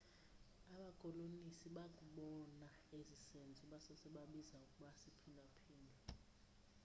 [0.75, 2.67] abakolonisi bakubona
[2.97, 5.99] esi senzo basose babiza ukuba siphinda phindwe